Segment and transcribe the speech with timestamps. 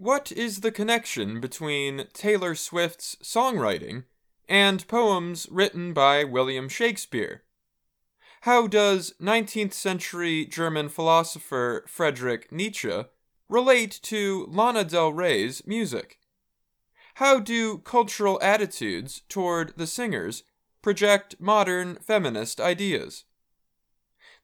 [0.00, 4.04] What is the connection between Taylor Swift's songwriting
[4.48, 7.42] and poems written by William Shakespeare?
[8.40, 13.04] How does 19th century German philosopher Friedrich Nietzsche
[13.46, 16.18] relate to Lana Del Rey's music?
[17.16, 20.44] How do cultural attitudes toward the singers
[20.80, 23.24] project modern feminist ideas?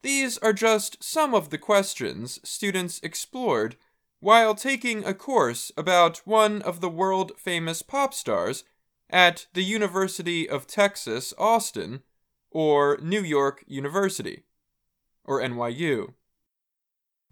[0.03, 3.77] These are just some of the questions students explored
[4.21, 8.65] while taking a course about one of the world famous pop stars
[9.11, 12.01] at the University of Texas, Austin,
[12.51, 14.45] or New York University,
[15.25, 16.15] or NYU.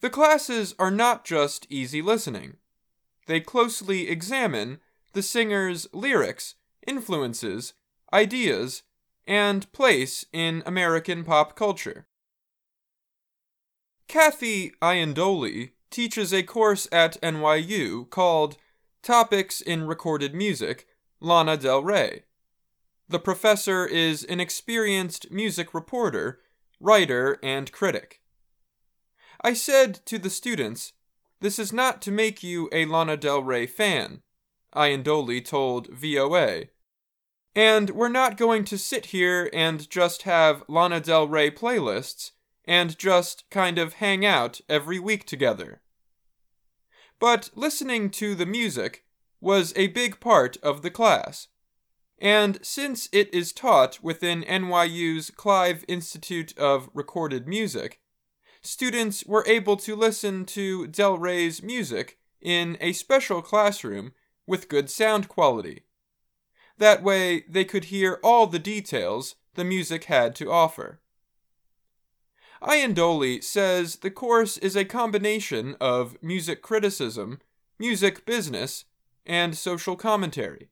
[0.00, 2.58] The classes are not just easy listening,
[3.26, 4.80] they closely examine
[5.14, 6.56] the singer's lyrics,
[6.86, 7.72] influences,
[8.12, 8.82] ideas,
[9.26, 12.06] and place in American pop culture.
[14.06, 18.56] Kathy Iandoli teaches a course at NYU called
[19.00, 20.88] Topics in Recorded Music
[21.20, 22.24] Lana Del Rey.
[23.08, 26.40] The professor is an experienced music reporter,
[26.80, 28.22] writer, and critic.
[29.44, 30.94] I said to the students,
[31.40, 34.22] This is not to make you a Lana Del Rey fan,
[34.74, 36.64] Iandoli told VOA.
[37.54, 42.32] And we're not going to sit here and just have Lana Del Rey playlists
[42.64, 45.82] and just kind of hang out every week together.
[47.24, 49.06] But listening to the music
[49.40, 51.48] was a big part of the class.
[52.18, 57.98] And since it is taught within NYU's Clive Institute of Recorded Music,
[58.60, 64.12] students were able to listen to Del Rey's music in a special classroom
[64.46, 65.84] with good sound quality.
[66.76, 71.00] That way, they could hear all the details the music had to offer.
[72.64, 77.40] Iandoli says the course is a combination of music criticism,
[77.78, 78.86] music business,
[79.26, 80.70] and social commentary.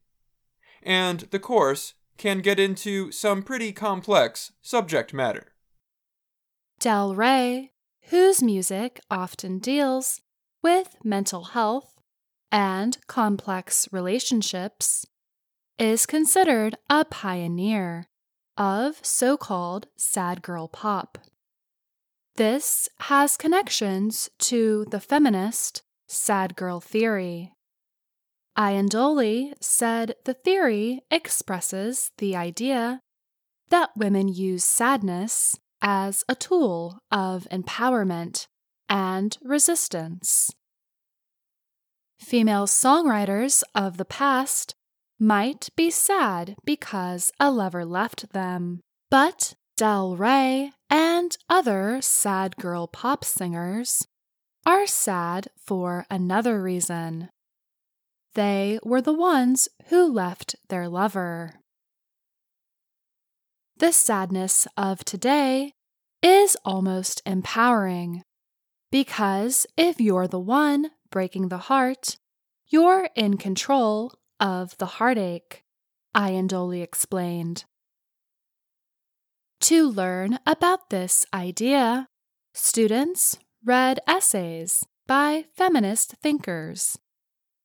[0.83, 5.53] And the course can get into some pretty complex subject matter.
[6.79, 7.73] Del Rey,
[8.11, 10.21] whose music often deals
[10.63, 12.01] with mental health
[12.51, 15.07] and complex relationships,
[15.79, 18.09] is considered a pioneer
[18.57, 21.19] of so called sad girl pop.
[22.37, 27.53] This has connections to the feminist sad girl theory.
[28.57, 33.01] Iandoli said the theory expresses the idea
[33.69, 38.47] that women use sadness as a tool of empowerment
[38.89, 40.51] and resistance.
[42.19, 44.75] Female songwriters of the past
[45.19, 52.87] might be sad because a lover left them, but Del Rey and other sad girl
[52.87, 54.07] pop singers
[54.67, 57.31] are sad for another reason.
[58.35, 61.55] They were the ones who left their lover.
[63.79, 65.73] The sadness of today
[66.23, 68.23] is almost empowering
[68.91, 72.19] because if you're the one breaking the heart,
[72.69, 75.63] you're in control of the heartache,
[76.15, 77.65] Iandoli explained.
[79.63, 82.09] To learn about this idea,
[82.53, 86.99] students read essays by feminist thinkers,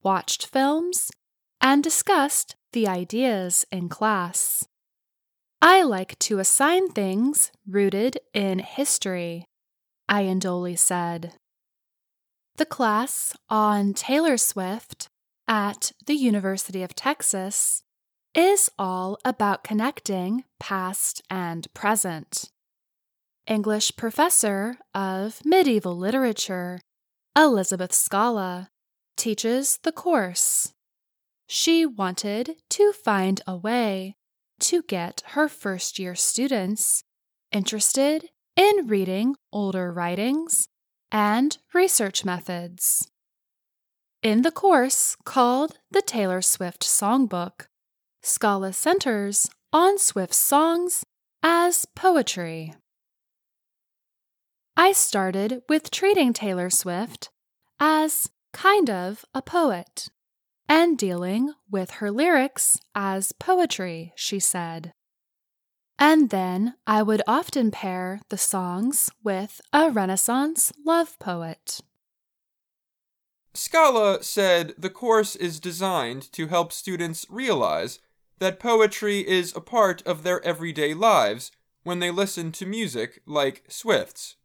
[0.03, 1.09] watched films,
[1.59, 4.68] and discussed the ideas in class.
[5.59, 9.46] I like to assign things rooted in history,
[10.07, 11.34] Iandoli said.
[12.57, 15.09] The class on Taylor Swift
[15.47, 17.81] at the University of Texas
[18.36, 22.52] is all about connecting past and present.
[23.48, 26.80] English professor of medieval literature,
[27.36, 28.70] Elizabeth Scala,
[29.16, 30.74] teaches the course.
[31.48, 34.16] She wanted to find a way
[34.60, 37.04] to get her first year students
[37.52, 40.68] interested in reading older writings
[41.12, 43.10] and research methods.
[44.24, 47.68] In the course called the Taylor Swift Songbook,
[48.27, 51.06] Scala centers on Swift's songs
[51.41, 52.74] as poetry.
[54.75, 57.29] I started with treating Taylor Swift
[57.79, 60.09] as kind of a poet
[60.68, 64.91] and dealing with her lyrics as poetry, she said.
[65.97, 71.79] And then I would often pair the songs with a Renaissance love poet.
[73.53, 78.00] Scala said the course is designed to help students realize
[78.39, 81.51] that poetry is a part of their everyday lives
[81.84, 84.36] when they listen to music like Swift's.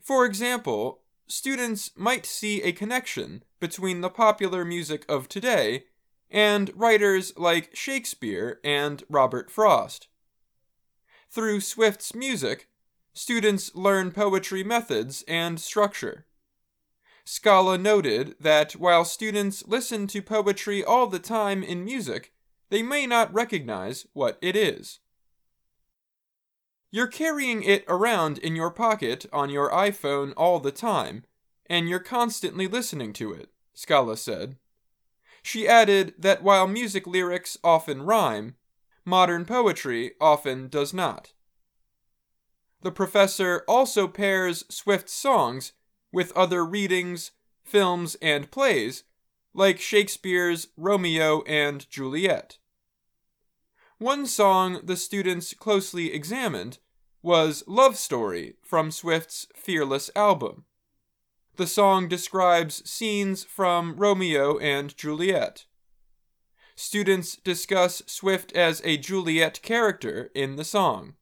[0.00, 5.84] For example, students might see a connection between the popular music of today
[6.30, 10.08] and writers like Shakespeare and Robert Frost.
[11.30, 12.68] Through Swift's music,
[13.12, 16.26] students learn poetry methods and structure.
[17.24, 22.32] Scala noted that while students listen to poetry all the time in music,
[22.68, 25.00] they may not recognize what it is.
[26.90, 31.24] You're carrying it around in your pocket on your iPhone all the time,
[31.66, 34.56] and you're constantly listening to it, Scala said.
[35.42, 38.56] She added that while music lyrics often rhyme,
[39.04, 41.32] modern poetry often does not.
[42.82, 45.72] The professor also pairs Swift's songs
[46.12, 47.32] with other readings,
[47.64, 49.04] films, and plays,
[49.56, 52.58] like Shakespeare's Romeo and Juliet.
[53.96, 56.76] One song the students closely examined
[57.22, 60.66] was Love Story from Swift's Fearless album.
[61.56, 65.64] The song describes scenes from Romeo and Juliet.
[66.74, 71.14] Students discuss Swift as a Juliet character in the song.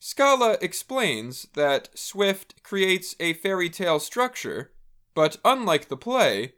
[0.00, 4.72] Scala explains that Swift creates a fairy tale structure,
[5.14, 6.54] but unlike the play,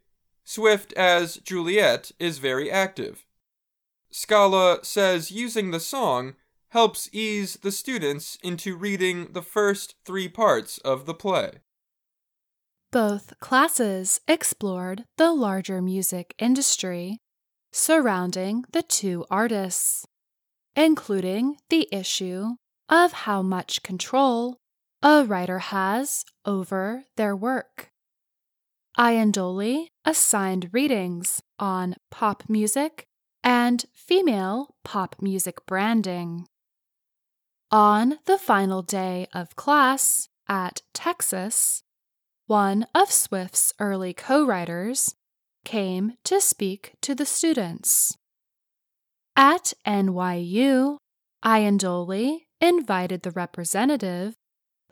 [0.48, 3.26] Swift as Juliet is very active.
[4.10, 6.36] Scala says using the song
[6.70, 11.58] helps ease the students into reading the first three parts of the play.
[12.90, 17.18] Both classes explored the larger music industry
[17.70, 20.06] surrounding the two artists,
[20.74, 22.54] including the issue
[22.88, 24.56] of how much control
[25.02, 27.90] a writer has over their work.
[28.98, 33.06] Iandoli assigned readings on pop music
[33.44, 36.48] and female pop music branding.
[37.70, 41.84] On the final day of class at Texas,
[42.46, 45.14] one of Swift's early co writers
[45.64, 48.16] came to speak to the students.
[49.36, 50.96] At NYU,
[51.44, 54.34] Iandoli invited the representative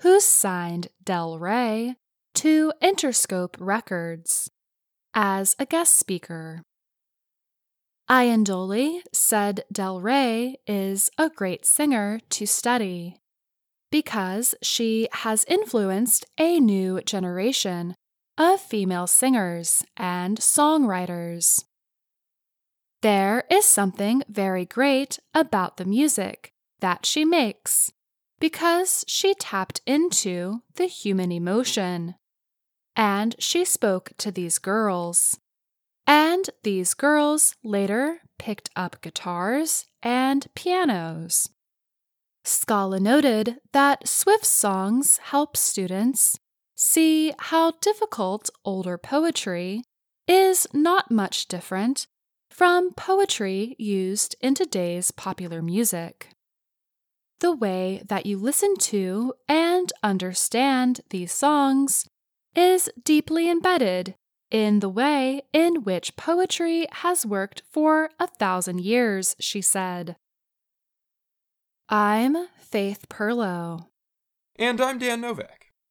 [0.01, 1.97] who signed Del Rey
[2.37, 4.51] to Interscope Records
[5.15, 6.63] as a guest speaker.
[8.11, 13.17] Iandoli said Del Rey is a great singer to study
[13.91, 17.95] because she has influenced a new generation
[18.37, 21.65] of female singers and songwriters.
[23.01, 26.51] There is something very great about the music
[26.81, 27.91] that she makes
[28.39, 32.15] because she tapped into the human emotion.
[32.97, 35.39] And she spoke to these girls.
[36.07, 41.51] And these girls later picked up guitars and pianos.
[42.45, 46.39] Scala noted that Swift's songs help students
[46.77, 49.83] see how difficult older poetry
[50.29, 52.07] is not much different
[52.51, 56.29] from poetry used in today's popular music.
[57.41, 62.09] The way that you listen to and understand these songs
[62.57, 64.15] is deeply embedded
[64.51, 70.17] in the way in which poetry has worked for a thousand years, she said.
[71.89, 73.87] I'm Faith Pirlo.
[74.57, 75.66] And I'm Dan Novak.